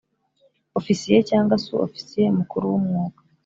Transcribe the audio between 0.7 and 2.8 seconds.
Ofisiye cyangwa Su Ofisiye Mukuru w